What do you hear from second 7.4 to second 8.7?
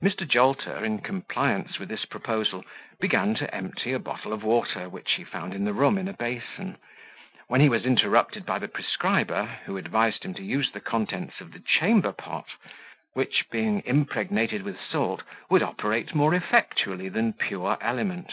when he was interrupted by the